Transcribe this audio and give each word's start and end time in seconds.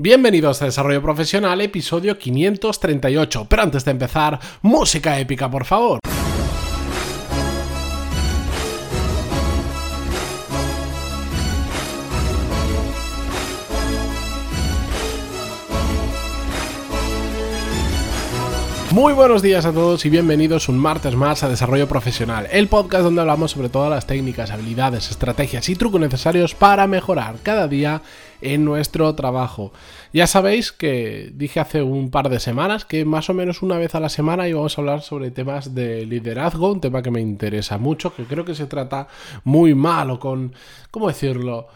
Bienvenidos 0.00 0.62
a 0.62 0.66
Desarrollo 0.66 1.02
Profesional, 1.02 1.60
episodio 1.60 2.16
538. 2.16 3.46
Pero 3.48 3.62
antes 3.62 3.84
de 3.84 3.90
empezar, 3.90 4.38
música 4.62 5.18
épica, 5.18 5.50
por 5.50 5.64
favor. 5.64 5.98
Muy 18.92 19.12
buenos 19.12 19.42
días 19.42 19.66
a 19.66 19.72
todos 19.72 20.06
y 20.06 20.08
bienvenidos 20.08 20.70
un 20.70 20.78
martes 20.78 21.14
más 21.14 21.42
a 21.42 21.50
Desarrollo 21.50 21.86
Profesional, 21.86 22.48
el 22.50 22.68
podcast 22.68 23.04
donde 23.04 23.20
hablamos 23.20 23.50
sobre 23.50 23.68
todas 23.68 23.90
las 23.90 24.06
técnicas, 24.06 24.50
habilidades, 24.50 25.10
estrategias 25.10 25.68
y 25.68 25.76
trucos 25.76 26.00
necesarios 26.00 26.54
para 26.54 26.86
mejorar 26.86 27.36
cada 27.42 27.68
día 27.68 28.00
en 28.40 28.64
nuestro 28.64 29.14
trabajo. 29.14 29.72
Ya 30.14 30.26
sabéis 30.26 30.72
que 30.72 31.30
dije 31.34 31.60
hace 31.60 31.82
un 31.82 32.10
par 32.10 32.30
de 32.30 32.40
semanas 32.40 32.86
que 32.86 33.04
más 33.04 33.28
o 33.28 33.34
menos 33.34 33.60
una 33.60 33.76
vez 33.76 33.94
a 33.94 34.00
la 34.00 34.08
semana 34.08 34.48
íbamos 34.48 34.78
a 34.78 34.80
hablar 34.80 35.02
sobre 35.02 35.30
temas 35.30 35.74
de 35.74 36.06
liderazgo, 36.06 36.72
un 36.72 36.80
tema 36.80 37.02
que 37.02 37.10
me 37.10 37.20
interesa 37.20 37.76
mucho, 37.76 38.14
que 38.14 38.24
creo 38.24 38.46
que 38.46 38.54
se 38.54 38.66
trata 38.66 39.06
muy 39.44 39.74
mal 39.74 40.10
o 40.10 40.18
con, 40.18 40.54
¿cómo 40.90 41.08
decirlo? 41.08 41.68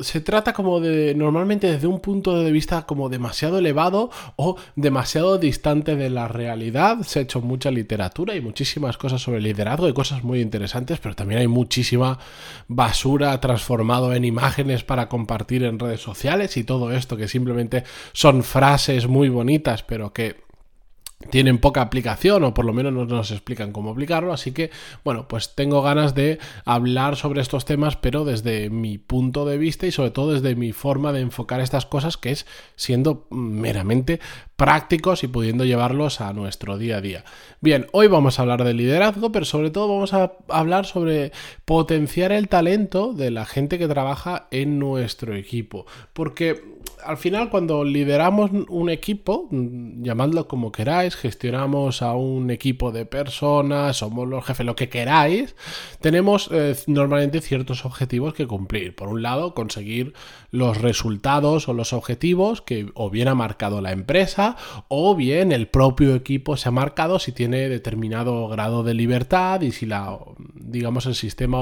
Se 0.00 0.20
trata 0.20 0.52
como 0.52 0.80
de 0.80 1.14
normalmente 1.14 1.70
desde 1.70 1.86
un 1.86 2.00
punto 2.00 2.42
de 2.42 2.52
vista 2.52 2.86
como 2.86 3.08
demasiado 3.08 3.58
elevado 3.58 4.10
o 4.36 4.56
demasiado 4.76 5.38
distante 5.38 5.96
de 5.96 6.10
la 6.10 6.28
realidad. 6.28 6.98
Se 7.02 7.18
ha 7.18 7.22
hecho 7.22 7.40
mucha 7.40 7.70
literatura 7.70 8.34
y 8.34 8.40
muchísimas 8.40 8.96
cosas 8.96 9.22
sobre 9.22 9.40
liderazgo 9.40 9.88
y 9.88 9.92
cosas 9.92 10.22
muy 10.22 10.40
interesantes, 10.40 10.98
pero 10.98 11.14
también 11.14 11.40
hay 11.40 11.48
muchísima 11.48 12.18
basura 12.68 13.38
transformado 13.40 14.12
en 14.12 14.24
imágenes 14.24 14.84
para 14.84 15.08
compartir 15.08 15.64
en 15.64 15.78
redes 15.78 16.00
sociales 16.00 16.56
y 16.56 16.64
todo 16.64 16.92
esto 16.92 17.16
que 17.16 17.28
simplemente 17.28 17.84
son 18.12 18.42
frases 18.42 19.06
muy 19.06 19.28
bonitas, 19.28 19.82
pero 19.82 20.12
que 20.12 20.47
tienen 21.30 21.58
poca 21.58 21.82
aplicación 21.82 22.44
o 22.44 22.54
por 22.54 22.64
lo 22.64 22.72
menos 22.72 22.92
no 22.92 23.04
nos 23.04 23.30
explican 23.30 23.72
cómo 23.72 23.90
aplicarlo, 23.90 24.32
así 24.32 24.52
que 24.52 24.70
bueno, 25.04 25.26
pues 25.26 25.54
tengo 25.54 25.82
ganas 25.82 26.14
de 26.14 26.38
hablar 26.64 27.16
sobre 27.16 27.40
estos 27.40 27.64
temas, 27.64 27.96
pero 27.96 28.24
desde 28.24 28.70
mi 28.70 28.98
punto 28.98 29.44
de 29.44 29.58
vista 29.58 29.86
y 29.86 29.92
sobre 29.92 30.10
todo 30.10 30.32
desde 30.32 30.54
mi 30.54 30.72
forma 30.72 31.12
de 31.12 31.20
enfocar 31.20 31.60
estas 31.60 31.86
cosas, 31.86 32.16
que 32.16 32.30
es 32.30 32.46
siendo 32.76 33.26
meramente 33.30 34.20
prácticos 34.58 35.22
y 35.22 35.28
pudiendo 35.28 35.64
llevarlos 35.64 36.20
a 36.20 36.32
nuestro 36.32 36.78
día 36.78 36.96
a 36.96 37.00
día. 37.00 37.24
Bien, 37.60 37.86
hoy 37.92 38.08
vamos 38.08 38.38
a 38.38 38.42
hablar 38.42 38.64
de 38.64 38.74
liderazgo, 38.74 39.30
pero 39.30 39.44
sobre 39.44 39.70
todo 39.70 39.86
vamos 39.86 40.12
a 40.14 40.32
hablar 40.48 40.84
sobre 40.84 41.30
potenciar 41.64 42.32
el 42.32 42.48
talento 42.48 43.12
de 43.12 43.30
la 43.30 43.46
gente 43.46 43.78
que 43.78 43.86
trabaja 43.86 44.48
en 44.50 44.80
nuestro 44.80 45.36
equipo, 45.36 45.86
porque 46.12 46.76
al 47.04 47.16
final 47.16 47.50
cuando 47.50 47.84
lideramos 47.84 48.50
un 48.68 48.90
equipo, 48.90 49.48
llamadlo 49.50 50.48
como 50.48 50.72
queráis, 50.72 51.14
gestionamos 51.14 52.02
a 52.02 52.14
un 52.14 52.50
equipo 52.50 52.90
de 52.90 53.06
personas, 53.06 53.98
somos 53.98 54.28
los 54.28 54.44
jefes, 54.44 54.66
lo 54.66 54.76
que 54.76 54.88
queráis, 54.88 55.54
tenemos 56.00 56.50
eh, 56.52 56.76
normalmente 56.86 57.40
ciertos 57.40 57.84
objetivos 57.84 58.34
que 58.34 58.46
cumplir. 58.46 58.94
Por 58.94 59.08
un 59.08 59.22
lado, 59.22 59.54
conseguir 59.54 60.14
los 60.50 60.78
resultados 60.80 61.68
o 61.68 61.74
los 61.74 61.92
objetivos 61.92 62.62
que 62.62 62.90
o 62.94 63.10
bien 63.10 63.28
ha 63.28 63.34
marcado 63.34 63.80
la 63.80 63.92
empresa 63.92 64.47
o 64.88 65.14
bien 65.14 65.52
el 65.52 65.68
propio 65.68 66.14
equipo 66.14 66.56
se 66.56 66.68
ha 66.68 66.72
marcado 66.72 67.18
si 67.18 67.32
tiene 67.32 67.68
determinado 67.68 68.48
grado 68.48 68.82
de 68.82 68.94
libertad 68.94 69.60
y 69.62 69.72
si 69.72 69.86
la 69.86 70.18
digamos 70.54 71.06
el 71.06 71.14
sistema 71.14 71.58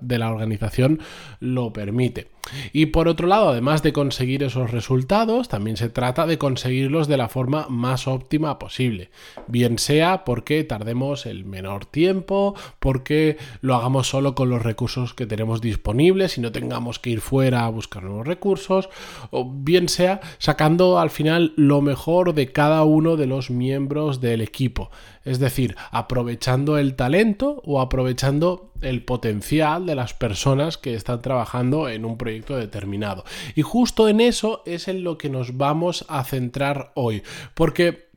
de 0.00 0.18
la 0.18 0.30
organización 0.30 1.00
lo 1.40 1.72
permite. 1.72 2.28
Y 2.72 2.86
por 2.86 3.08
otro 3.08 3.26
lado, 3.26 3.50
además 3.50 3.82
de 3.82 3.92
conseguir 3.92 4.42
esos 4.42 4.70
resultados, 4.70 5.48
también 5.48 5.76
se 5.76 5.88
trata 5.88 6.26
de 6.26 6.38
conseguirlos 6.38 7.06
de 7.06 7.16
la 7.16 7.28
forma 7.28 7.66
más 7.68 8.08
óptima 8.08 8.58
posible. 8.58 9.10
Bien 9.46 9.78
sea 9.78 10.24
porque 10.24 10.64
tardemos 10.64 11.26
el 11.26 11.44
menor 11.44 11.86
tiempo, 11.86 12.54
porque 12.78 13.36
lo 13.60 13.74
hagamos 13.74 14.08
solo 14.08 14.34
con 14.34 14.50
los 14.50 14.62
recursos 14.62 15.14
que 15.14 15.26
tenemos 15.26 15.60
disponibles 15.60 16.38
y 16.38 16.40
no 16.40 16.52
tengamos 16.52 16.98
que 16.98 17.10
ir 17.10 17.20
fuera 17.20 17.64
a 17.64 17.68
buscar 17.68 18.02
nuevos 18.02 18.26
recursos, 18.26 18.88
o 19.30 19.50
bien 19.50 19.88
sea 19.88 20.20
sacando 20.38 20.98
al 20.98 21.10
final 21.10 21.52
lo 21.56 21.82
mejor 21.82 22.34
de 22.34 22.52
cada 22.52 22.84
uno 22.84 23.16
de 23.16 23.26
los 23.26 23.50
miembros 23.50 24.20
del 24.20 24.40
equipo. 24.40 24.90
Es 25.24 25.38
decir, 25.38 25.76
aprovechando 25.90 26.78
el 26.78 26.94
talento 26.94 27.60
o 27.64 27.80
aprovechando 27.80 28.72
el 28.80 29.04
potencial 29.04 29.84
de 29.84 29.94
las 29.94 30.14
personas 30.14 30.78
que 30.78 30.94
están 30.94 31.20
trabajando 31.20 31.90
en 31.90 32.06
un 32.06 32.16
proyecto 32.16 32.29
determinado. 32.30 33.24
Y 33.54 33.62
justo 33.62 34.08
en 34.08 34.20
eso 34.20 34.62
es 34.66 34.88
en 34.88 35.04
lo 35.04 35.18
que 35.18 35.30
nos 35.30 35.56
vamos 35.56 36.04
a 36.08 36.24
centrar 36.24 36.92
hoy. 36.94 37.22
Porque 37.54 38.10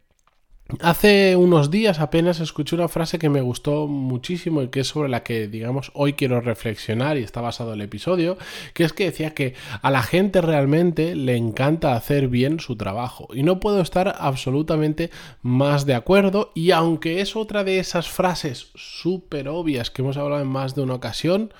Hace 0.79 1.35
unos 1.35 1.69
días 1.69 1.99
apenas 1.99 2.39
escuché 2.39 2.75
una 2.75 2.87
frase 2.87 3.19
que 3.19 3.29
me 3.29 3.41
gustó 3.41 3.85
muchísimo 3.87 4.63
y 4.63 4.69
que 4.69 4.79
es 4.79 4.87
sobre 4.87 5.09
la 5.09 5.21
que, 5.21 5.47
digamos, 5.47 5.91
hoy 5.93 6.13
quiero 6.13 6.39
reflexionar 6.41 7.17
y 7.17 7.21
está 7.23 7.41
basado 7.41 7.73
el 7.73 7.81
episodio, 7.81 8.37
que 8.73 8.85
es 8.85 8.93
que 8.93 9.05
decía 9.05 9.33
que 9.33 9.55
a 9.81 9.91
la 9.91 10.01
gente 10.01 10.41
realmente 10.41 11.15
le 11.15 11.35
encanta 11.35 11.95
hacer 11.95 12.29
bien 12.29 12.59
su 12.59 12.77
trabajo 12.77 13.27
y 13.33 13.43
no 13.43 13.59
puedo 13.59 13.81
estar 13.81 14.15
absolutamente 14.17 15.11
más 15.41 15.85
de 15.85 15.95
acuerdo 15.95 16.51
y 16.55 16.71
aunque 16.71 17.21
es 17.21 17.35
otra 17.35 17.63
de 17.63 17.79
esas 17.79 18.07
frases 18.07 18.71
súper 18.73 19.49
obvias 19.49 19.91
que 19.91 20.01
hemos 20.01 20.17
hablado 20.17 20.41
en 20.41 20.47
más 20.47 20.75
de 20.75 20.81
una 20.81 20.95
ocasión, 20.95 21.53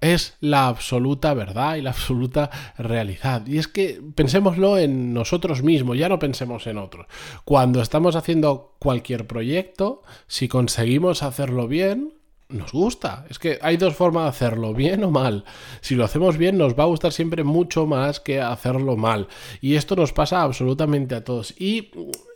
es 0.00 0.36
la 0.40 0.68
absoluta 0.68 1.34
verdad 1.34 1.76
y 1.76 1.82
la 1.82 1.90
absoluta 1.90 2.50
realidad. 2.78 3.46
Y 3.46 3.58
es 3.58 3.68
que 3.68 4.00
pensémoslo 4.14 4.78
en 4.78 5.14
nosotros 5.14 5.62
mismos, 5.62 5.98
ya 5.98 6.08
no 6.08 6.18
pensemos 6.18 6.66
en 6.66 6.78
otros. 6.78 7.06
Cuando 7.44 7.80
estamos 7.80 8.16
haciendo 8.16 8.76
cualquier 8.78 9.26
proyecto, 9.26 10.02
si 10.26 10.48
conseguimos 10.48 11.22
hacerlo 11.22 11.68
bien, 11.68 12.14
nos 12.48 12.72
gusta. 12.72 13.26
Es 13.28 13.38
que 13.38 13.58
hay 13.60 13.76
dos 13.76 13.94
formas 13.94 14.24
de 14.24 14.28
hacerlo, 14.30 14.72
bien 14.74 15.02
o 15.04 15.10
mal. 15.10 15.44
Si 15.80 15.94
lo 15.94 16.04
hacemos 16.04 16.36
bien, 16.36 16.58
nos 16.58 16.78
va 16.78 16.84
a 16.84 16.86
gustar 16.86 17.12
siempre 17.12 17.44
mucho 17.44 17.86
más 17.86 18.20
que 18.20 18.40
hacerlo 18.40 18.96
mal. 18.96 19.28
Y 19.60 19.74
esto 19.74 19.96
nos 19.96 20.12
pasa 20.12 20.42
absolutamente 20.42 21.14
a 21.14 21.24
todos. 21.24 21.54
Y 21.60 21.90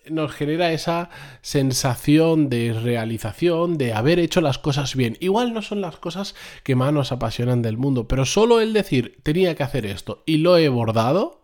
nos 0.09 0.32
genera 0.32 0.72
esa 0.72 1.10
sensación 1.43 2.48
de 2.48 2.72
realización, 2.72 3.78
de 3.78 3.93
haber 3.93 4.19
hecho 4.19 4.41
las 4.41 4.59
cosas 4.59 4.97
bien. 4.97 5.16
Igual 5.21 5.53
no 5.53 5.62
son 5.62 5.81
las 5.81 5.97
cosas 5.97 6.34
que 6.65 6.75
más 6.75 6.92
nos 6.92 7.12
apasionan 7.12 7.62
del 7.62 7.77
mundo, 7.77 8.09
pero 8.09 8.25
solo 8.25 8.60
el 8.60 8.72
decir 8.72 9.19
tenía 9.22 9.54
que 9.54 9.62
hacer 9.62 9.87
esto 9.87 10.22
y 10.27 10.38
lo 10.38 10.56
he 10.56 10.69
bordado, 10.69 11.42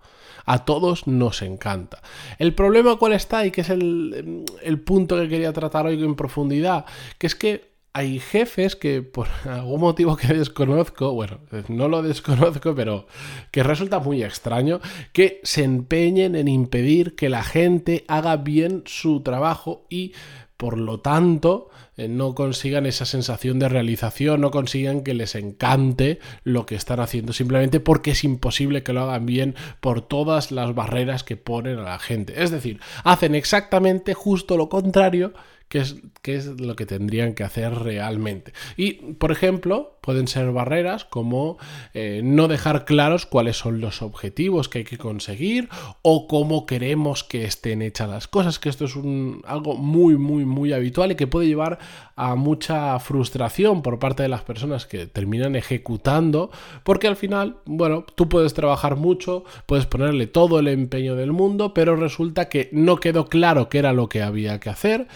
a 0.48 0.64
todos 0.64 1.06
nos 1.06 1.42
encanta. 1.42 2.02
El 2.38 2.54
problema 2.54 2.96
cuál 2.96 3.12
está 3.12 3.44
y 3.44 3.50
que 3.50 3.62
es 3.62 3.70
el, 3.70 4.44
el 4.62 4.80
punto 4.80 5.16
que 5.16 5.28
quería 5.28 5.52
tratar 5.52 5.86
hoy 5.86 6.02
en 6.02 6.14
profundidad, 6.14 6.84
que 7.18 7.26
es 7.26 7.34
que 7.34 7.75
hay 7.96 8.20
jefes 8.20 8.76
que 8.76 9.00
por 9.00 9.26
algún 9.46 9.80
motivo 9.80 10.16
que 10.16 10.28
desconozco, 10.28 11.14
bueno, 11.14 11.40
no 11.68 11.88
lo 11.88 12.02
desconozco, 12.02 12.74
pero 12.74 13.06
que 13.50 13.62
resulta 13.62 14.00
muy 14.00 14.22
extraño, 14.22 14.80
que 15.14 15.40
se 15.44 15.64
empeñen 15.64 16.36
en 16.36 16.46
impedir 16.46 17.16
que 17.16 17.30
la 17.30 17.42
gente 17.42 18.04
haga 18.06 18.36
bien 18.36 18.82
su 18.84 19.22
trabajo 19.22 19.86
y 19.88 20.12
por 20.58 20.76
lo 20.76 21.00
tanto 21.00 21.70
eh, 21.96 22.06
no 22.06 22.34
consigan 22.34 22.84
esa 22.84 23.06
sensación 23.06 23.58
de 23.58 23.70
realización, 23.70 24.42
no 24.42 24.50
consigan 24.50 25.02
que 25.02 25.14
les 25.14 25.34
encante 25.34 26.18
lo 26.44 26.66
que 26.66 26.74
están 26.74 27.00
haciendo, 27.00 27.32
simplemente 27.32 27.80
porque 27.80 28.10
es 28.10 28.24
imposible 28.24 28.82
que 28.82 28.92
lo 28.92 29.04
hagan 29.04 29.24
bien 29.24 29.54
por 29.80 30.02
todas 30.02 30.52
las 30.52 30.74
barreras 30.74 31.24
que 31.24 31.38
ponen 31.38 31.78
a 31.78 31.82
la 31.84 31.98
gente. 31.98 32.42
Es 32.42 32.50
decir, 32.50 32.78
hacen 33.04 33.34
exactamente 33.34 34.12
justo 34.12 34.58
lo 34.58 34.68
contrario 34.68 35.32
qué 35.68 35.80
es, 35.80 35.96
qué 36.22 36.36
es 36.36 36.60
lo 36.60 36.76
que 36.76 36.86
tendrían 36.86 37.34
que 37.34 37.44
hacer 37.44 37.72
realmente. 37.74 38.52
Y, 38.76 38.92
por 39.14 39.32
ejemplo, 39.32 39.98
pueden 40.00 40.28
ser 40.28 40.52
barreras 40.52 41.04
como 41.04 41.58
eh, 41.92 42.20
no 42.22 42.46
dejar 42.46 42.84
claros 42.84 43.26
cuáles 43.26 43.56
son 43.56 43.80
los 43.80 44.02
objetivos 44.02 44.68
que 44.68 44.78
hay 44.78 44.84
que 44.84 44.98
conseguir 44.98 45.68
o 46.02 46.28
cómo 46.28 46.64
queremos 46.64 47.24
que 47.24 47.44
estén 47.44 47.82
hechas 47.82 48.08
las 48.08 48.28
cosas, 48.28 48.60
que 48.60 48.68
esto 48.68 48.84
es 48.84 48.94
un, 48.94 49.42
algo 49.46 49.74
muy, 49.76 50.16
muy, 50.16 50.44
muy 50.44 50.72
habitual 50.72 51.10
y 51.10 51.16
que 51.16 51.26
puede 51.26 51.48
llevar 51.48 51.78
a 52.14 52.36
mucha 52.36 52.98
frustración 53.00 53.82
por 53.82 53.98
parte 53.98 54.22
de 54.22 54.28
las 54.28 54.42
personas 54.42 54.86
que 54.86 55.06
terminan 55.06 55.56
ejecutando, 55.56 56.50
porque 56.84 57.08
al 57.08 57.16
final, 57.16 57.56
bueno, 57.64 58.06
tú 58.14 58.28
puedes 58.28 58.54
trabajar 58.54 58.96
mucho, 58.96 59.44
puedes 59.66 59.86
ponerle 59.86 60.28
todo 60.28 60.60
el 60.60 60.68
empeño 60.68 61.16
del 61.16 61.32
mundo, 61.32 61.74
pero 61.74 61.96
resulta 61.96 62.48
que 62.48 62.68
no 62.72 62.98
quedó 62.98 63.26
claro 63.26 63.68
qué 63.68 63.78
era 63.78 63.92
lo 63.92 64.08
que 64.08 64.22
había 64.22 64.60
que 64.60 64.70
hacer, 64.70 65.08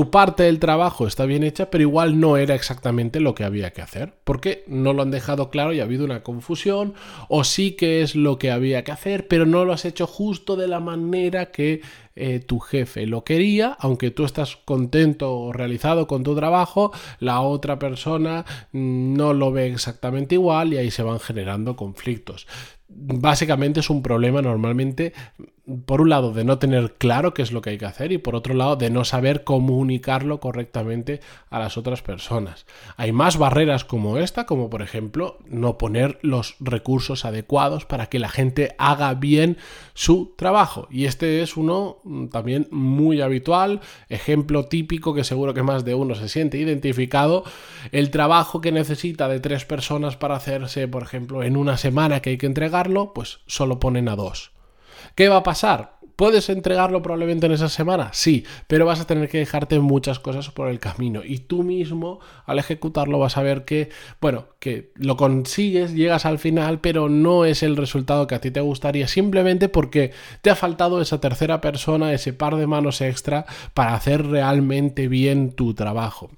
tu 0.00 0.10
parte 0.10 0.44
del 0.44 0.60
trabajo 0.60 1.06
está 1.06 1.26
bien 1.26 1.42
hecha, 1.42 1.68
pero 1.68 1.82
igual 1.82 2.18
no 2.20 2.38
era 2.38 2.54
exactamente 2.54 3.20
lo 3.20 3.34
que 3.34 3.44
había 3.44 3.74
que 3.74 3.82
hacer, 3.82 4.14
porque 4.24 4.64
no 4.66 4.94
lo 4.94 5.02
han 5.02 5.10
dejado 5.10 5.50
claro 5.50 5.74
y 5.74 5.80
ha 5.80 5.82
habido 5.82 6.06
una 6.06 6.22
confusión, 6.22 6.94
o 7.28 7.44
sí 7.44 7.72
que 7.72 8.00
es 8.00 8.14
lo 8.16 8.38
que 8.38 8.50
había 8.50 8.82
que 8.82 8.92
hacer, 8.92 9.28
pero 9.28 9.44
no 9.44 9.66
lo 9.66 9.74
has 9.74 9.84
hecho 9.84 10.06
justo 10.06 10.56
de 10.56 10.68
la 10.68 10.80
manera 10.80 11.50
que 11.50 11.82
eh, 12.16 12.40
tu 12.40 12.60
jefe 12.60 13.04
lo 13.04 13.24
quería, 13.24 13.76
aunque 13.78 14.10
tú 14.10 14.24
estás 14.24 14.56
contento 14.56 15.34
o 15.34 15.52
realizado 15.52 16.06
con 16.06 16.22
tu 16.22 16.34
trabajo, 16.34 16.92
la 17.18 17.42
otra 17.42 17.78
persona 17.78 18.46
no 18.72 19.34
lo 19.34 19.52
ve 19.52 19.66
exactamente 19.66 20.36
igual 20.36 20.72
y 20.72 20.78
ahí 20.78 20.90
se 20.90 21.02
van 21.02 21.20
generando 21.20 21.76
conflictos. 21.76 22.46
Básicamente 22.90 23.80
es 23.80 23.90
un 23.90 24.02
problema 24.02 24.42
normalmente 24.42 25.12
por 25.86 26.00
un 26.00 26.08
lado, 26.08 26.32
de 26.32 26.44
no 26.44 26.58
tener 26.58 26.94
claro 26.94 27.34
qué 27.34 27.42
es 27.42 27.52
lo 27.52 27.60
que 27.60 27.70
hay 27.70 27.78
que 27.78 27.86
hacer 27.86 28.12
y 28.12 28.18
por 28.18 28.34
otro 28.34 28.54
lado, 28.54 28.76
de 28.76 28.90
no 28.90 29.04
saber 29.04 29.44
comunicarlo 29.44 30.40
correctamente 30.40 31.20
a 31.48 31.58
las 31.58 31.76
otras 31.76 32.02
personas. 32.02 32.66
Hay 32.96 33.12
más 33.12 33.36
barreras 33.36 33.84
como 33.84 34.18
esta, 34.18 34.46
como 34.46 34.70
por 34.70 34.82
ejemplo 34.82 35.38
no 35.46 35.78
poner 35.78 36.18
los 36.22 36.56
recursos 36.60 37.24
adecuados 37.24 37.84
para 37.84 38.06
que 38.06 38.18
la 38.18 38.28
gente 38.28 38.74
haga 38.78 39.14
bien 39.14 39.58
su 39.94 40.34
trabajo. 40.36 40.88
Y 40.90 41.04
este 41.04 41.42
es 41.42 41.56
uno 41.56 41.98
mm, 42.04 42.26
también 42.28 42.66
muy 42.70 43.20
habitual, 43.20 43.80
ejemplo 44.08 44.64
típico 44.64 45.14
que 45.14 45.24
seguro 45.24 45.54
que 45.54 45.62
más 45.62 45.84
de 45.84 45.94
uno 45.94 46.14
se 46.14 46.28
siente 46.28 46.58
identificado, 46.58 47.44
el 47.92 48.10
trabajo 48.10 48.60
que 48.60 48.72
necesita 48.72 49.28
de 49.28 49.40
tres 49.40 49.64
personas 49.64 50.16
para 50.16 50.36
hacerse, 50.36 50.88
por 50.88 51.02
ejemplo, 51.02 51.42
en 51.42 51.56
una 51.56 51.76
semana 51.76 52.20
que 52.20 52.30
hay 52.30 52.38
que 52.38 52.46
pues 53.12 53.40
solo 53.46 53.80
ponen 53.80 54.08
a 54.08 54.16
dos. 54.16 54.52
¿Qué 55.14 55.28
va 55.28 55.38
a 55.38 55.42
pasar? 55.42 55.98
¿Puedes 56.16 56.50
entregarlo 56.50 57.00
probablemente 57.00 57.46
en 57.46 57.52
esa 57.52 57.70
semana? 57.70 58.10
Sí, 58.12 58.44
pero 58.66 58.84
vas 58.84 59.00
a 59.00 59.06
tener 59.06 59.28
que 59.30 59.38
dejarte 59.38 59.78
muchas 59.80 60.18
cosas 60.18 60.50
por 60.50 60.68
el 60.68 60.78
camino 60.78 61.22
y 61.24 61.38
tú 61.38 61.62
mismo 61.62 62.20
al 62.44 62.58
ejecutarlo 62.58 63.18
vas 63.18 63.38
a 63.38 63.42
ver 63.42 63.64
que, 63.64 63.88
bueno, 64.20 64.44
que 64.58 64.92
lo 64.96 65.16
consigues, 65.16 65.94
llegas 65.94 66.26
al 66.26 66.38
final, 66.38 66.80
pero 66.80 67.08
no 67.08 67.46
es 67.46 67.62
el 67.62 67.76
resultado 67.76 68.26
que 68.26 68.34
a 68.34 68.40
ti 68.40 68.50
te 68.50 68.60
gustaría 68.60 69.08
simplemente 69.08 69.70
porque 69.70 70.12
te 70.42 70.50
ha 70.50 70.56
faltado 70.56 71.00
esa 71.00 71.20
tercera 71.20 71.62
persona, 71.62 72.12
ese 72.12 72.34
par 72.34 72.56
de 72.56 72.66
manos 72.66 73.00
extra 73.00 73.46
para 73.72 73.94
hacer 73.94 74.26
realmente 74.26 75.08
bien 75.08 75.52
tu 75.52 75.72
trabajo. 75.72 76.30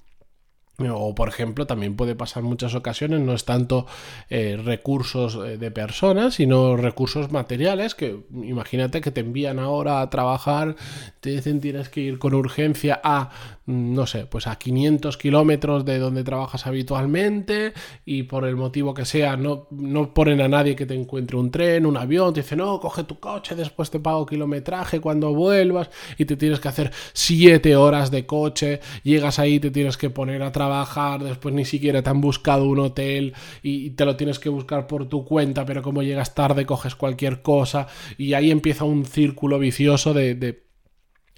O, 0.78 1.14
por 1.14 1.28
ejemplo, 1.28 1.66
también 1.66 1.96
puede 1.96 2.14
pasar 2.14 2.42
muchas 2.42 2.74
ocasiones, 2.74 3.20
no 3.20 3.34
es 3.34 3.44
tanto 3.44 3.86
eh, 4.30 4.58
recursos 4.62 5.36
eh, 5.36 5.58
de 5.58 5.70
personas, 5.70 6.36
sino 6.36 6.78
recursos 6.78 7.30
materiales, 7.30 7.94
que 7.94 8.20
imagínate 8.32 9.02
que 9.02 9.10
te 9.10 9.20
envían 9.20 9.58
ahora 9.58 10.00
a 10.00 10.08
trabajar, 10.08 10.76
te 11.20 11.30
dicen 11.30 11.60
tienes 11.60 11.90
que 11.90 12.00
ir 12.00 12.18
con 12.18 12.32
urgencia 12.32 12.98
a, 13.04 13.28
mm, 13.66 13.94
no 13.94 14.06
sé, 14.06 14.24
pues 14.24 14.46
a 14.46 14.56
500 14.56 15.18
kilómetros 15.18 15.84
de 15.84 15.98
donde 15.98 16.24
trabajas 16.24 16.66
habitualmente 16.66 17.74
y 18.06 18.22
por 18.22 18.46
el 18.46 18.56
motivo 18.56 18.94
que 18.94 19.04
sea, 19.04 19.36
no, 19.36 19.66
no 19.70 20.14
ponen 20.14 20.40
a 20.40 20.48
nadie 20.48 20.74
que 20.74 20.86
te 20.86 20.94
encuentre 20.94 21.36
un 21.36 21.50
tren, 21.50 21.84
un 21.84 21.98
avión, 21.98 22.32
te 22.32 22.40
dicen, 22.40 22.58
no, 22.58 22.80
coge 22.80 23.04
tu 23.04 23.20
coche, 23.20 23.54
después 23.54 23.90
te 23.90 24.00
pago 24.00 24.24
kilometraje 24.24 25.00
cuando 25.00 25.34
vuelvas 25.34 25.90
y 26.16 26.24
te 26.24 26.36
tienes 26.36 26.60
que 26.60 26.68
hacer 26.68 26.90
7 27.12 27.76
horas 27.76 28.10
de 28.10 28.24
coche, 28.24 28.80
llegas 29.02 29.38
ahí, 29.38 29.60
te 29.60 29.70
tienes 29.70 29.98
que 29.98 30.08
poner 30.08 30.42
a 30.42 30.50
trabajar 30.50 30.61
trabajar, 30.62 31.22
después 31.24 31.54
ni 31.54 31.64
siquiera 31.64 32.02
te 32.02 32.10
han 32.10 32.20
buscado 32.20 32.64
un 32.66 32.78
hotel 32.78 33.34
y 33.62 33.90
te 33.90 34.04
lo 34.04 34.16
tienes 34.16 34.38
que 34.38 34.48
buscar 34.48 34.86
por 34.86 35.08
tu 35.08 35.24
cuenta, 35.24 35.64
pero 35.64 35.82
como 35.82 36.02
llegas 36.02 36.34
tarde 36.34 36.66
coges 36.66 36.94
cualquier 36.94 37.42
cosa 37.42 37.88
y 38.16 38.34
ahí 38.34 38.50
empieza 38.50 38.84
un 38.84 39.04
círculo 39.04 39.58
vicioso 39.58 40.14
de, 40.14 40.34
de 40.36 40.71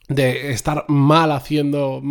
de 0.09 0.51
estar 0.51 0.85
mal 0.89 1.33
haciendo, 1.33 2.03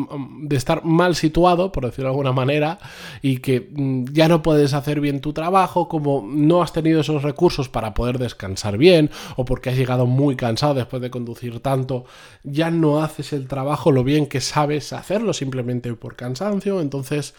de 0.41 0.55
estar 0.55 0.83
mal 0.83 1.15
situado, 1.15 1.71
por 1.71 1.85
decirlo 1.85 2.05
de 2.05 2.13
alguna 2.13 2.31
manera, 2.31 2.79
y 3.21 3.37
que 3.37 3.69
mm, 3.71 4.05
ya 4.11 4.27
no 4.27 4.41
puedes 4.41 4.73
hacer 4.73 4.99
bien 4.99 5.21
tu 5.21 5.31
trabajo, 5.31 5.87
como 5.87 6.27
no 6.27 6.63
has 6.63 6.73
tenido 6.73 7.01
esos 7.01 7.21
recursos 7.21 7.69
para 7.69 7.93
poder 7.93 8.17
descansar 8.17 8.77
bien, 8.77 9.11
o 9.35 9.45
porque 9.45 9.69
has 9.69 9.77
llegado 9.77 10.07
muy 10.07 10.35
cansado 10.35 10.73
después 10.73 11.01
de 11.03 11.11
conducir 11.11 11.59
tanto, 11.59 12.05
ya 12.43 12.71
no 12.71 13.03
haces 13.03 13.31
el 13.31 13.47
trabajo 13.47 13.91
lo 13.91 14.03
bien 14.03 14.25
que 14.25 14.41
sabes 14.41 14.91
hacerlo 14.91 15.33
simplemente 15.33 15.93
por 15.93 16.15
cansancio, 16.15 16.81
entonces 16.81 17.35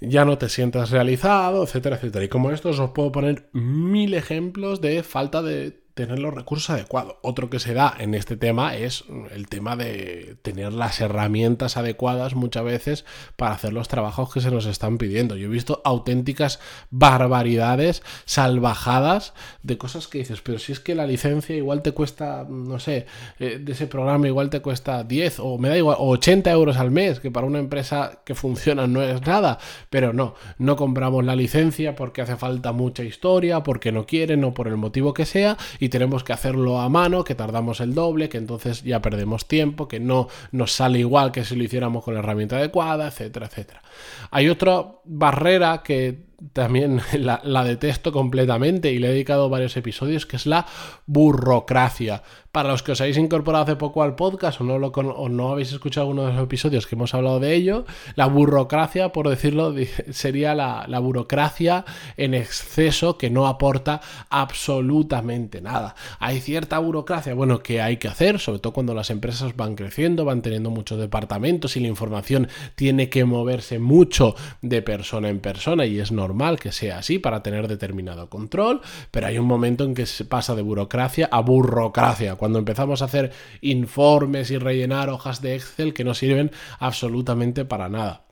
ya 0.00 0.24
no 0.24 0.38
te 0.38 0.48
sientas 0.48 0.90
realizado, 0.90 1.64
etcétera, 1.64 1.96
etcétera. 1.96 2.24
Y 2.24 2.28
como 2.28 2.52
estos 2.52 2.78
os 2.78 2.90
puedo 2.90 3.12
poner 3.12 3.48
mil 3.52 4.14
ejemplos 4.14 4.80
de 4.80 5.02
falta 5.02 5.42
de 5.42 5.79
tener 6.00 6.18
los 6.18 6.32
recursos 6.32 6.70
adecuados. 6.70 7.16
Otro 7.20 7.50
que 7.50 7.58
se 7.58 7.74
da 7.74 7.94
en 7.98 8.14
este 8.14 8.38
tema 8.38 8.74
es 8.74 9.04
el 9.34 9.48
tema 9.48 9.76
de 9.76 10.36
tener 10.40 10.72
las 10.72 10.98
herramientas 11.02 11.76
adecuadas 11.76 12.34
muchas 12.34 12.64
veces 12.64 13.04
para 13.36 13.52
hacer 13.52 13.74
los 13.74 13.88
trabajos 13.88 14.32
que 14.32 14.40
se 14.40 14.50
nos 14.50 14.64
están 14.64 14.96
pidiendo. 14.96 15.36
Yo 15.36 15.48
he 15.48 15.50
visto 15.50 15.82
auténticas 15.84 16.58
barbaridades, 16.90 18.02
salvajadas 18.24 19.34
de 19.62 19.76
cosas 19.76 20.08
que 20.08 20.18
dices, 20.18 20.40
pero 20.40 20.58
si 20.58 20.72
es 20.72 20.80
que 20.80 20.94
la 20.94 21.06
licencia 21.06 21.54
igual 21.54 21.82
te 21.82 21.92
cuesta, 21.92 22.46
no 22.48 22.78
sé, 22.78 23.04
eh, 23.38 23.58
de 23.60 23.72
ese 23.72 23.86
programa 23.86 24.26
igual 24.26 24.48
te 24.48 24.62
cuesta 24.62 25.04
10 25.04 25.40
o 25.40 25.58
me 25.58 25.68
da 25.68 25.76
igual, 25.76 25.98
80 26.00 26.50
euros 26.50 26.78
al 26.78 26.90
mes, 26.90 27.20
que 27.20 27.30
para 27.30 27.46
una 27.46 27.58
empresa 27.58 28.22
que 28.24 28.34
funciona 28.34 28.86
no 28.86 29.02
es 29.02 29.20
nada, 29.26 29.58
pero 29.90 30.14
no, 30.14 30.34
no 30.56 30.76
compramos 30.76 31.26
la 31.26 31.36
licencia 31.36 31.94
porque 31.94 32.22
hace 32.22 32.36
falta 32.36 32.72
mucha 32.72 33.04
historia, 33.04 33.62
porque 33.62 33.92
no 33.92 34.06
quieren 34.06 34.44
o 34.44 34.54
por 34.54 34.66
el 34.66 34.78
motivo 34.78 35.12
que 35.12 35.26
sea 35.26 35.58
y 35.78 35.89
tenemos 35.90 36.24
que 36.24 36.32
hacerlo 36.32 36.80
a 36.80 36.88
mano, 36.88 37.24
que 37.24 37.34
tardamos 37.34 37.80
el 37.80 37.94
doble, 37.94 38.28
que 38.28 38.38
entonces 38.38 38.82
ya 38.82 39.02
perdemos 39.02 39.46
tiempo, 39.46 39.88
que 39.88 40.00
no 40.00 40.28
nos 40.52 40.72
sale 40.72 40.98
igual 40.98 41.32
que 41.32 41.44
si 41.44 41.56
lo 41.56 41.64
hiciéramos 41.64 42.02
con 42.02 42.14
la 42.14 42.20
herramienta 42.20 42.56
adecuada, 42.56 43.08
etcétera, 43.08 43.46
etcétera. 43.46 43.82
Hay 44.30 44.48
otra 44.48 44.86
barrera 45.04 45.82
que 45.82 46.29
también 46.52 47.00
la, 47.18 47.64
detesto 47.64 48.12
completamente 48.12 48.92
y 48.92 48.98
le 48.98 49.08
he 49.08 49.12
dedicado 49.12 49.48
varios 49.48 49.76
episodios, 49.76 50.26
que 50.26 50.36
es 50.36 50.46
la 50.46 50.66
burocracia. 51.06 52.22
Para 52.52 52.70
los 52.70 52.82
que 52.82 52.92
os 52.92 53.00
habéis 53.00 53.16
incorporado 53.16 53.62
hace 53.62 53.76
poco 53.76 54.02
al 54.02 54.16
podcast 54.16 54.60
o 54.60 54.64
no, 54.64 54.78
lo, 54.78 54.88
o 54.88 55.28
no 55.28 55.52
habéis 55.52 55.72
escuchado 55.72 56.08
alguno 56.08 56.26
de 56.26 56.32
los 56.32 56.42
episodios 56.42 56.88
que 56.88 56.96
hemos 56.96 57.14
hablado 57.14 57.38
de 57.38 57.54
ello, 57.54 57.84
la 58.16 58.26
burocracia, 58.26 59.12
por 59.12 59.28
decirlo, 59.28 59.72
sería 60.10 60.54
la, 60.54 60.84
la 60.88 60.98
burocracia 60.98 61.84
en 62.16 62.34
exceso 62.34 63.18
que 63.18 63.30
no 63.30 63.46
aporta 63.46 64.00
absolutamente 64.30 65.60
nada. 65.60 65.94
Hay 66.18 66.40
cierta 66.40 66.78
burocracia, 66.80 67.34
bueno, 67.34 67.60
que 67.60 67.80
hay 67.80 67.98
que 67.98 68.08
hacer, 68.08 68.40
sobre 68.40 68.58
todo 68.58 68.72
cuando 68.72 68.94
las 68.94 69.10
empresas 69.10 69.54
van 69.54 69.76
creciendo, 69.76 70.24
van 70.24 70.42
teniendo 70.42 70.70
muchos 70.70 70.98
departamentos 70.98 71.76
y 71.76 71.80
la 71.80 71.88
información 71.88 72.48
tiene 72.74 73.08
que 73.10 73.24
moverse 73.24 73.78
mucho 73.78 74.34
de 74.60 74.82
persona 74.82 75.28
en 75.28 75.38
persona 75.38 75.86
y 75.86 76.00
es 76.00 76.10
normal 76.10 76.29
normal 76.30 76.60
que 76.60 76.70
sea 76.70 76.98
así 76.98 77.18
para 77.18 77.42
tener 77.42 77.66
determinado 77.66 78.30
control, 78.30 78.80
pero 79.10 79.26
hay 79.26 79.38
un 79.38 79.46
momento 79.46 79.82
en 79.82 79.94
que 79.94 80.06
se 80.06 80.24
pasa 80.24 80.54
de 80.54 80.62
burocracia 80.62 81.28
a 81.32 81.40
burrocracia, 81.40 82.36
cuando 82.36 82.60
empezamos 82.60 83.02
a 83.02 83.06
hacer 83.06 83.32
informes 83.62 84.52
y 84.52 84.58
rellenar 84.58 85.08
hojas 85.08 85.42
de 85.42 85.56
Excel 85.56 85.92
que 85.92 86.04
no 86.04 86.14
sirven 86.14 86.52
absolutamente 86.78 87.64
para 87.64 87.88
nada. 87.88 88.29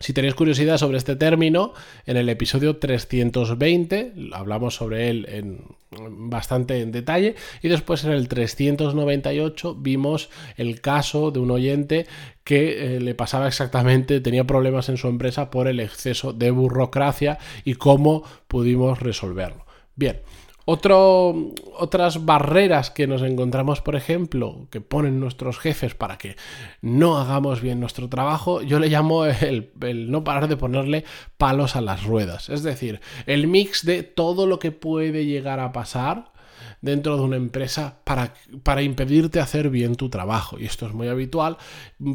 Si 0.00 0.12
tenéis 0.12 0.34
curiosidad 0.34 0.78
sobre 0.78 0.98
este 0.98 1.16
término, 1.16 1.72
en 2.06 2.16
el 2.16 2.28
episodio 2.28 2.76
320 2.76 4.12
hablamos 4.32 4.76
sobre 4.76 5.10
él 5.10 5.26
en, 5.28 5.64
bastante 5.90 6.80
en 6.80 6.92
detalle 6.92 7.34
y 7.62 7.68
después 7.68 8.04
en 8.04 8.12
el 8.12 8.28
398 8.28 9.74
vimos 9.74 10.30
el 10.56 10.80
caso 10.80 11.32
de 11.32 11.40
un 11.40 11.50
oyente 11.50 12.06
que 12.44 12.96
eh, 12.96 13.00
le 13.00 13.14
pasaba 13.14 13.48
exactamente, 13.48 14.20
tenía 14.20 14.44
problemas 14.44 14.88
en 14.88 14.98
su 14.98 15.08
empresa 15.08 15.50
por 15.50 15.66
el 15.66 15.80
exceso 15.80 16.32
de 16.32 16.50
burocracia 16.52 17.38
y 17.64 17.74
cómo 17.74 18.22
pudimos 18.46 19.00
resolverlo. 19.00 19.66
Bien, 19.96 20.20
otras 20.70 22.26
barreras 22.26 22.90
que 22.90 23.06
nos 23.06 23.22
encontramos, 23.22 23.80
por 23.80 23.96
ejemplo, 23.96 24.66
que 24.70 24.82
ponen 24.82 25.18
nuestros 25.18 25.58
jefes 25.58 25.94
para 25.94 26.18
que 26.18 26.36
no 26.82 27.16
hagamos 27.16 27.62
bien 27.62 27.80
nuestro 27.80 28.10
trabajo, 28.10 28.60
yo 28.60 28.78
le 28.78 28.88
llamo 28.88 29.24
el, 29.24 29.70
el, 29.80 30.10
no 30.10 30.24
parar 30.24 30.46
de 30.46 30.58
ponerle 30.58 31.04
palos 31.38 31.74
a 31.74 31.80
las 31.80 32.04
ruedas. 32.04 32.50
Es 32.50 32.62
decir, 32.62 33.00
el 33.24 33.46
mix 33.46 33.86
de 33.86 34.02
todo 34.02 34.46
lo 34.46 34.58
que 34.58 34.70
puede 34.70 35.24
llegar 35.24 35.58
a 35.58 35.72
pasar 35.72 36.32
dentro 36.80 37.16
de 37.16 37.22
una 37.22 37.36
empresa 37.36 37.98
para, 38.04 38.34
para 38.62 38.82
impedirte 38.82 39.40
hacer 39.40 39.70
bien 39.70 39.96
tu 39.96 40.08
trabajo. 40.08 40.58
Y 40.58 40.66
esto 40.66 40.86
es 40.86 40.92
muy 40.92 41.08
habitual. 41.08 41.56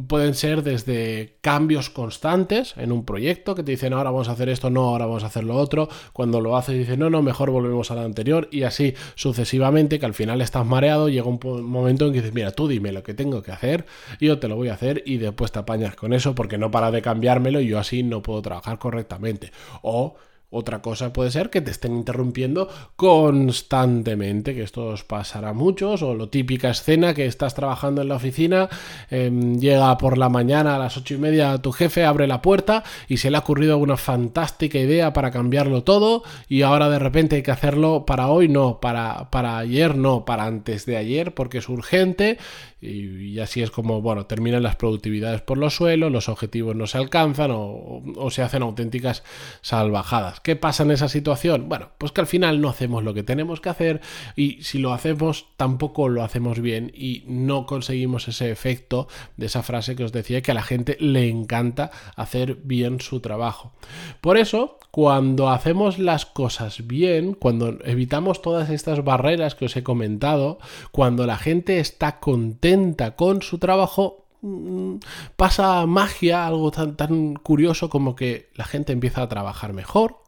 Pueden 0.07 0.33
ser 0.33 0.63
desde 0.63 1.37
cambios 1.41 1.89
constantes 1.89 2.73
en 2.77 2.91
un 2.91 3.05
proyecto 3.05 3.55
que 3.55 3.63
te 3.63 3.71
dicen 3.71 3.93
ahora 3.93 4.11
vamos 4.11 4.29
a 4.29 4.33
hacer 4.33 4.49
esto, 4.49 4.69
no, 4.69 4.89
ahora 4.89 5.05
vamos 5.05 5.23
a 5.23 5.27
hacer 5.27 5.43
lo 5.43 5.55
otro. 5.55 5.89
Cuando 6.13 6.41
lo 6.41 6.57
haces 6.57 6.77
dicen 6.77 6.99
no, 6.99 7.09
no, 7.09 7.21
mejor 7.21 7.51
volvemos 7.51 7.91
a 7.91 7.95
la 7.95 8.03
anterior 8.03 8.47
y 8.51 8.63
así 8.63 8.93
sucesivamente 9.15 9.99
que 9.99 10.05
al 10.05 10.13
final 10.13 10.41
estás 10.41 10.65
mareado, 10.65 11.09
llega 11.09 11.27
un 11.27 11.39
momento 11.63 12.07
en 12.07 12.13
que 12.13 12.19
dices, 12.19 12.33
mira, 12.33 12.51
tú 12.51 12.67
dime 12.67 12.91
lo 12.91 13.03
que 13.03 13.13
tengo 13.13 13.41
que 13.41 13.51
hacer, 13.51 13.85
yo 14.19 14.39
te 14.39 14.47
lo 14.47 14.55
voy 14.55 14.69
a 14.69 14.73
hacer 14.73 15.03
y 15.05 15.17
después 15.17 15.51
te 15.51 15.59
apañas 15.59 15.95
con 15.95 16.13
eso 16.13 16.35
porque 16.35 16.57
no 16.57 16.71
para 16.71 16.91
de 16.91 17.01
cambiármelo 17.01 17.59
y 17.61 17.67
yo 17.67 17.79
así 17.79 18.03
no 18.03 18.21
puedo 18.21 18.41
trabajar 18.41 18.79
correctamente. 18.79 19.51
O 19.81 20.15
otra 20.53 20.81
cosa 20.81 21.11
puede 21.11 21.31
ser 21.31 21.49
que 21.49 21.61
te 21.61 21.71
estén 21.71 21.95
interrumpiendo 21.95 22.69
constantemente, 22.95 24.53
que 24.53 24.61
esto 24.61 24.85
os 24.85 25.03
pasará 25.03 25.49
a 25.49 25.53
muchos, 25.53 26.03
o 26.03 26.13
lo 26.13 26.29
típica 26.29 26.69
escena 26.69 27.13
que 27.13 27.25
estás 27.25 27.55
trabajando 27.55 28.03
en 28.03 28.09
la 28.09 28.15
oficina, 28.15 28.69
em, 29.09 29.59
llega 29.59 29.97
por 29.97 30.17
la 30.17 30.29
mañana 30.29 30.75
a 30.75 30.79
las 30.79 30.95
ocho 30.95 31.15
y 31.15 31.17
media 31.17 31.57
tu 31.57 31.71
jefe, 31.71 32.05
abre 32.05 32.27
la 32.27 32.41
puerta 32.41 32.83
y 33.07 33.17
se 33.17 33.31
le 33.31 33.37
ha 33.37 33.39
ocurrido 33.39 33.77
una 33.77 33.97
fantástica 33.97 34.77
idea 34.77 35.11
para 35.11 35.31
cambiarlo 35.31 35.83
todo 35.83 36.23
y 36.47 36.61
ahora 36.61 36.89
de 36.89 36.99
repente 36.99 37.37
hay 37.37 37.43
que 37.43 37.51
hacerlo 37.51 38.05
para 38.05 38.27
hoy, 38.27 38.47
no, 38.47 38.79
para, 38.79 39.31
para 39.31 39.57
ayer, 39.57 39.95
no, 39.95 40.23
para 40.23 40.45
antes 40.45 40.85
de 40.85 40.97
ayer, 40.97 41.33
porque 41.33 41.57
es 41.57 41.69
urgente 41.69 42.37
y, 42.79 43.39
así 43.39 43.61
es 43.61 43.71
como, 43.71 44.01
bueno, 44.01 44.25
terminan 44.25 44.61
las 44.61 44.75
productividades 44.75 45.41
por 45.41 45.57
los 45.57 45.75
suelos, 45.75 46.11
los 46.11 46.27
objetivos 46.29 46.75
no 46.75 46.85
se 46.85 46.97
alcanzan 46.97 47.51
o, 47.51 48.03
o 48.17 48.29
se 48.29 48.41
hacen 48.41 48.61
auténticas 48.61 49.23
salvajadas 49.61 50.41
¿Qué 50.43 50.57
pasa 50.57 50.83
en 50.83 50.91
esa 50.91 51.07
situación? 51.07 51.69
Bueno, 51.69 51.91
pues 51.97 52.11
que 52.11 52.19
al 52.19 52.27
final 52.27 52.59
no 52.59 52.67
hacemos 52.67 53.01
lo 53.01 53.13
que 53.13 53.23
tenemos 53.23 53.61
que 53.61 53.69
hacer 53.69 54.01
y 54.35 54.61
si 54.61 54.77
lo 54.77 54.91
hacemos 54.91 55.47
tampoco 55.55 56.09
lo 56.09 56.21
hacemos 56.21 56.59
bien 56.59 56.91
y 56.93 57.23
no 57.27 57.65
conseguimos 57.65 58.27
ese 58.27 58.51
efecto 58.51 59.07
de 59.37 59.45
esa 59.45 59.63
frase 59.63 59.95
que 59.95 60.03
os 60.03 60.11
decía 60.11 60.41
que 60.41 60.51
a 60.51 60.53
la 60.53 60.61
gente 60.61 60.97
le 60.99 61.29
encanta 61.29 61.91
hacer 62.17 62.55
bien 62.55 62.99
su 62.99 63.21
trabajo. 63.21 63.71
Por 64.19 64.37
eso, 64.37 64.79
cuando 64.91 65.49
hacemos 65.49 65.97
las 65.97 66.25
cosas 66.25 66.85
bien, 66.87 67.35
cuando 67.35 67.77
evitamos 67.85 68.41
todas 68.41 68.69
estas 68.69 69.01
barreras 69.05 69.55
que 69.55 69.65
os 69.65 69.77
he 69.77 69.83
comentado, 69.83 70.59
cuando 70.91 71.25
la 71.25 71.37
gente 71.37 71.79
está 71.79 72.19
contenta 72.19 73.15
con 73.15 73.41
su 73.41 73.59
trabajo, 73.59 74.25
mm, 74.41 74.95
pasa 75.37 75.85
magia, 75.85 76.45
algo 76.45 76.69
tan, 76.71 76.97
tan 76.97 77.35
curioso 77.35 77.89
como 77.89 78.13
que 78.13 78.49
la 78.55 78.65
gente 78.65 78.91
empieza 78.91 79.21
a 79.21 79.29
trabajar 79.29 79.71
mejor, 79.71 80.22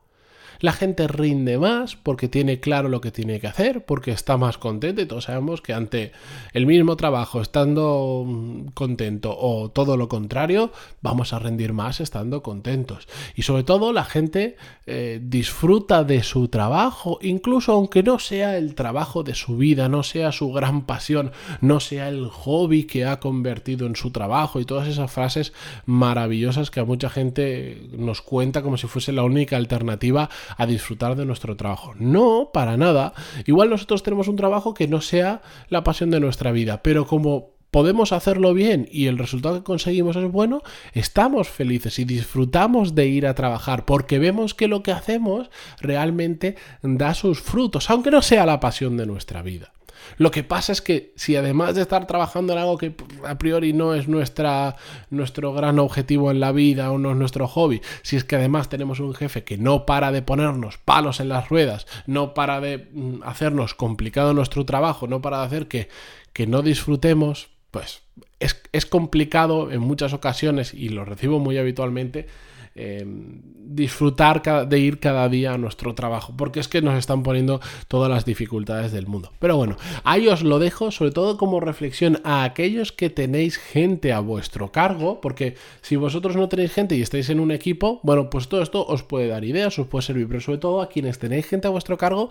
la 0.60 0.74
gente 0.74 1.08
rinde 1.08 1.58
más 1.58 1.96
porque 1.96 2.28
tiene 2.28 2.60
claro 2.60 2.90
lo 2.90 3.02
que 3.02 3.12
tiene 3.12 3.40
que 3.40 3.48
hacer, 3.48 3.86
porque 3.86 4.12
está 4.12 4.38
más 4.38 4.58
contento 4.58 5.02
y 5.02 5.06
todos 5.06 5.26
sabemos 5.26 5.62
que 5.62 5.74
ante 5.74 6.12
el 6.54 6.66
mismo 6.66 6.96
trabajo, 6.96 7.42
estando 7.42 8.24
mm, 8.26 8.68
contento 8.74 9.36
o 9.38 9.70
todo 9.70 9.98
lo 9.98 10.08
contrario, 10.08 10.72
vamos 11.02 11.34
a 11.34 11.40
rendir 11.40 11.74
más 11.74 12.00
estando 12.00 12.42
contentos. 12.42 13.08
Y 13.36 13.44
sobre 13.44 13.64
todo 13.64 13.94
la 13.94 14.06
gente 14.06 14.58
eh, 14.86 15.20
disfruta 15.22 16.04
de 16.04 16.24
su 16.24 16.48
trabajo, 16.48 17.20
incluso 17.22 17.74
aunque 17.74 18.04
no 18.04 18.20
sea 18.20 18.58
el 18.58 18.76
trabajo 18.76 19.24
de 19.24 19.36
su 19.36 19.58
vida, 19.58 19.90
no 19.90 20.04
sea 20.04 20.32
su 20.32 20.52
gran 20.52 20.86
pasión, 20.86 21.32
no 21.62 21.80
sea 21.80 22.10
el 22.10 22.28
hobby 22.28 22.86
que 22.86 23.06
ha 23.06 23.20
convertido 23.20 23.88
en 23.88 23.96
su 23.96 24.12
trabajo 24.12 24.60
y 24.60 24.66
todas 24.66 24.88
esas 24.88 25.12
frases 25.12 25.54
maravillosas 25.86 26.72
que 26.72 26.80
a 26.80 26.86
mucha 26.86 27.10
gente 27.10 27.88
nos 27.98 28.22
cuenta 28.22 28.62
como 28.62 28.78
si 28.78 28.88
fuese 28.88 29.12
la 29.12 29.24
única 29.24 29.58
alternativa 29.58 30.30
a 30.58 30.66
disfrutar 30.66 31.16
de 31.16 31.25
nuestro 31.25 31.56
trabajo. 31.56 31.94
No, 31.98 32.50
para 32.54 32.78
nada. 32.78 33.14
Igual 33.46 33.70
nosotros 33.70 34.04
tenemos 34.04 34.28
un 34.28 34.36
trabajo 34.36 34.74
que 34.74 34.88
no 34.88 35.02
sea 35.02 35.42
la 35.70 35.84
pasión 35.84 36.12
de 36.12 36.20
nuestra 36.20 36.52
vida, 36.52 36.82
pero 36.84 37.06
como 37.06 37.56
podemos 37.75 38.14
hacerlo 38.14 38.54
bien 38.54 38.88
y 38.90 39.08
el 39.08 39.18
resultado 39.18 39.58
que 39.58 39.64
conseguimos 39.66 40.16
es 40.16 40.32
bueno, 40.32 40.62
estamos 40.94 41.50
felices 41.50 42.00
y 42.00 42.06
disfrutamos 42.06 42.96
de 42.96 43.08
ir 43.08 43.28
a 43.28 43.36
trabajar 43.36 43.84
porque 43.84 44.18
vemos 44.18 44.54
que 44.54 44.70
lo 44.70 44.82
que 44.82 44.94
hacemos 44.94 45.50
realmente 45.82 46.56
da 46.82 47.14
sus 47.14 47.42
frutos, 47.42 47.90
aunque 47.90 48.12
no 48.12 48.22
sea 48.22 48.46
la 48.46 48.62
pasión 48.62 48.96
de 48.96 49.06
nuestra 49.06 49.42
vida. 49.42 49.74
Lo 50.18 50.32
que 50.32 50.44
pasa 50.44 50.72
es 50.72 50.82
que 50.82 51.14
si 51.16 51.36
además 51.36 51.76
de 51.76 51.82
estar 51.82 52.08
trabajando 52.08 52.54
en 52.54 52.60
algo 52.60 52.78
que 52.78 52.96
a 53.26 53.38
priori 53.38 53.74
no 53.74 53.94
es 53.94 54.08
nuestra, 54.08 54.76
nuestro 55.10 55.54
gran 55.54 55.80
objetivo 55.80 56.32
en 56.32 56.40
la 56.40 56.52
vida 56.52 56.92
o 56.92 56.98
no 56.98 57.12
es 57.12 57.18
nuestro 57.18 57.48
hobby, 57.48 57.82
si 58.02 58.16
es 58.16 58.24
que 58.24 58.36
además 58.36 58.70
tenemos 58.70 59.00
un 59.00 59.14
jefe 59.14 59.44
que 59.44 59.58
no 59.58 59.86
para 59.86 60.12
de 60.12 60.22
ponernos 60.22 60.78
palos 60.78 61.20
en 61.20 61.30
las 61.30 61.50
ruedas, 61.50 61.88
no 62.08 62.34
para 62.34 62.62
de 62.62 62.90
mm, 62.92 63.24
hacernos 63.24 63.74
complicado 63.74 64.34
nuestro 64.34 64.66
trabajo, 64.66 65.08
no 65.08 65.22
para 65.22 65.40
de 65.40 65.46
hacer 65.46 65.68
que, 65.68 65.90
que 66.34 66.48
no 66.48 66.62
disfrutemos, 66.62 67.50
pues 67.72 68.02
es, 68.40 68.62
es 68.72 68.86
complicado 68.86 69.72
en 69.72 69.82
muchas 69.82 70.14
ocasiones 70.14 70.74
y 70.74 70.90
lo 70.90 71.06
recibo 71.06 71.40
muy 71.40 71.58
habitualmente 71.58 72.28
Em, 72.77 73.41
disfrutar 73.67 74.67
de 74.67 74.79
ir 74.79 75.00
cada 75.00 75.29
día 75.29 75.53
a 75.53 75.58
nuestro 75.58 75.96
trabajo, 75.96 76.34
porque 76.38 76.60
es 76.60 76.67
que 76.67 76.82
nos 76.82 77.00
están 77.00 77.24
poniendo 77.24 77.62
todas 77.88 78.12
las 78.12 78.25
dificultades 78.25 78.91
del 78.91 79.08
mundo. 79.08 79.32
Pero 79.39 79.55
bueno, 79.55 79.77
ahí 80.03 80.27
os 80.27 80.44
lo 80.44 80.60
dejo, 80.60 80.91
sobre 80.91 81.12
todo 81.12 81.38
como 81.38 81.62
reflexión 81.62 82.20
a 82.25 82.44
aquellos 82.44 82.91
que 82.91 83.10
tenéis 83.10 83.58
gente 83.58 84.12
a 84.12 84.20
vuestro 84.20 84.74
cargo, 84.74 85.22
porque 85.22 85.55
si 85.82 85.96
vosotros 85.96 86.36
no 86.36 86.50
tenéis 86.50 86.74
gente 86.74 86.96
y 86.96 87.01
estáis 87.01 87.29
en 87.29 87.39
un 87.39 87.51
equipo, 87.51 88.01
bueno, 88.03 88.29
pues 88.29 88.50
todo 88.50 88.62
esto 88.62 88.86
os 88.86 89.03
puede 89.03 89.27
dar 89.27 89.46
ideas, 89.46 89.79
os 89.79 89.88
puede 89.88 90.03
servir, 90.03 90.27
pero 90.27 90.41
sobre 90.41 90.60
todo 90.60 90.82
a 90.82 90.89
quienes 90.89 91.17
tenéis 91.17 91.48
gente 91.48 91.67
a 91.67 91.72
vuestro 91.72 91.98
cargo, 91.98 92.29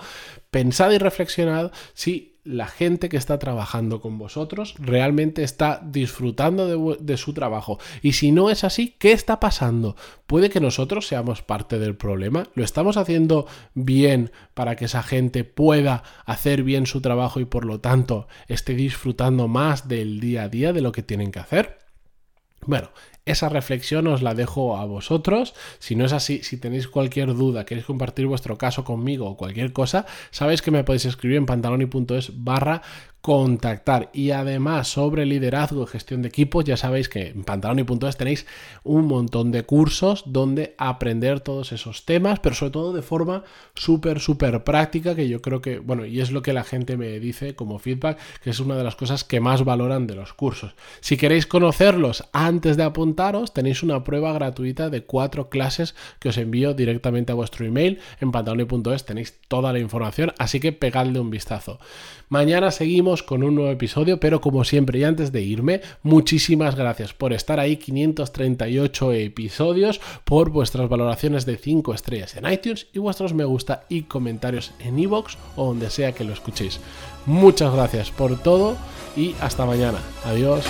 pensad 0.51 0.93
y 0.93 0.99
reflexionad 0.99 1.73
si 1.95 2.34
la 2.45 2.67
gente 2.67 3.09
que 3.09 3.17
está 3.17 3.39
trabajando 3.39 4.01
con 4.01 4.19
vosotros 4.19 4.75
realmente 4.79 5.43
está 5.43 5.81
disfrutando 5.83 6.95
de, 6.97 7.17
su 7.17 7.33
trabajo. 7.33 7.79
Y 8.03 8.13
si 8.13 8.33
no 8.33 8.51
es 8.51 8.65
así, 8.65 8.95
¿qué 8.99 9.13
está 9.13 9.41
pasando? 9.41 9.97
Puede 10.27 10.51
que 10.51 10.61
nosotros 10.61 11.07
seamos 11.07 11.41
parte 11.41 11.79
del 11.79 11.97
problema. 11.97 12.45
¿Lo 12.55 12.63
estamos 12.63 12.99
haciendo 12.99 13.47
bien 13.73 14.31
para 14.53 14.77
que 14.77 14.85
esa 14.85 15.03
gente 15.03 15.45
pueda 15.45 16.03
hacer 16.27 16.63
bien 16.63 16.87
su 16.87 17.01
trabajo 17.01 17.41
y 17.41 17.47
por 17.47 17.65
lo 17.65 17.81
tanto 17.81 18.29
esté 18.47 18.75
disfrutando 18.75 19.49
más 19.49 19.89
del 19.89 20.21
día 20.21 20.43
a 20.43 20.49
día 20.49 20.75
de 20.75 20.83
lo 20.83 20.93
que 20.93 21.03
tienen 21.03 21.33
que 21.33 21.41
hacer? 21.41 21.79
Bueno, 22.67 22.91
esa 23.27 23.49
reflexión 23.49 24.07
os 24.07 24.23
la 24.23 24.35
dejo 24.35 24.77
a 24.77 24.85
vosotros. 24.85 25.55
Si 25.79 25.97
no 25.97 26.05
es 26.05 26.13
así, 26.13 26.43
si 26.43 26.57
tenéis 26.59 26.89
cualquier 26.89 27.35
duda, 27.35 27.65
queréis 27.65 27.87
compartir 27.87 28.27
vuestro 28.27 28.59
caso 28.59 28.85
conmigo 28.85 29.27
o 29.27 29.37
cualquier 29.37 29.73
cosa, 29.73 30.07
sabéis 30.31 30.63
que 30.63 30.71
me 30.71 30.85
podéis 30.85 31.07
escribir 31.07 31.39
en 31.39 31.47
pantaloni.es 31.47 32.33
barra 32.45 32.83
contactar. 33.25 34.11
Y 34.13 34.33
además 34.33 34.89
sobre 34.89 35.25
liderazgo 35.25 35.85
y 35.85 35.87
gestión 35.87 36.21
de 36.21 36.29
equipos, 36.29 36.63
ya 36.67 36.77
sabéis 36.77 37.09
que 37.09 37.29
en 37.29 37.43
pantaloni.es 37.43 38.19
tenéis 38.19 38.45
un 38.83 39.07
montón 39.07 39.51
de 39.51 39.63
cursos 39.63 40.25
donde 40.27 40.75
aprender 40.77 41.41
todos 41.41 41.73
esos 41.73 42.05
temas, 42.05 42.39
pero 42.41 42.55
sobre 42.55 42.73
todo 42.73 42.93
de 42.93 43.01
forma 43.01 43.43
súper, 43.75 44.21
súper 44.21 44.63
práctica, 44.63 45.15
que 45.15 45.27
yo 45.27 45.41
creo 45.41 45.63
que, 45.63 45.79
bueno, 45.79 46.05
y 46.05 46.21
es 46.21 46.33
lo 46.33 46.43
que 46.43 46.53
la 46.53 46.65
gente 46.65 46.99
me 46.99 47.19
dice 47.19 47.57
como 47.57 47.79
feedback, 47.79 48.19
que 48.43 48.51
es 48.51 48.61
una 48.61 48.77
de 48.77 48.85
las 48.85 48.95
cosas 48.95 49.25
que 49.25 49.41
más 49.41 49.65
valoran 49.65 50.07
de 50.07 50.17
los 50.17 50.35
cursos. 50.35 50.75
Si 51.01 51.17
queréis 51.17 51.47
conocerlos 51.47 52.25
antes 52.35 52.77
de 52.77 52.83
apuntaros, 52.83 53.55
tenéis 53.55 53.83
una 53.83 54.05
prueba 54.05 54.35
gratuita 54.35 54.91
de 54.91 55.05
cuatro 55.05 55.49
clases 55.49 55.95
que 56.19 56.29
os 56.29 56.37
envío 56.37 56.75
directamente 56.75 57.33
a 57.33 57.37
vuestro 57.37 57.65
email. 57.65 58.01
En 58.21 58.33
pantaloni.es 58.33 59.07
tenéis 59.07 59.39
toda 59.49 59.73
la 59.73 59.79
información, 59.79 60.35
así 60.39 60.61
que 60.61 60.73
pegadle 60.73 61.21
un 61.21 61.31
vistazo. 61.31 61.79
Mañana 62.29 62.71
seguimos 62.71 63.14
con 63.23 63.43
un 63.43 63.55
nuevo 63.55 63.71
episodio, 63.71 64.19
pero 64.19 64.41
como 64.41 64.65
siempre 64.65 64.99
y 64.99 65.05
antes 65.05 65.33
de 65.33 65.43
irme, 65.43 65.81
muchísimas 66.03 66.75
gracias 66.75 67.13
por 67.13 67.33
estar 67.33 67.61
ahí, 67.61 67.77
538 67.77 69.13
episodios, 69.13 70.01
por 70.25 70.51
vuestras 70.51 70.89
valoraciones 70.89 71.47
de 71.47 71.57
5 71.57 71.95
estrellas 71.95 72.37
en 72.37 72.51
iTunes 72.51 72.87
y 72.93 72.99
vuestros 72.99 73.35
me 73.35 73.45
gusta 73.45 73.85
y 73.89 74.03
comentarios 74.03 74.73
en 74.81 74.99
iVoox 74.99 75.37
o 75.57 75.67
donde 75.67 75.91
sea 75.91 76.13
que 76.13 76.25
lo 76.25 76.33
escuchéis. 76.33 76.81
Muchas 77.27 77.73
gracias 77.73 78.11
por 78.11 78.39
todo 78.43 78.77
y 79.17 79.35
hasta 79.41 79.67
mañana. 79.67 79.99
Adiós. 80.25 80.65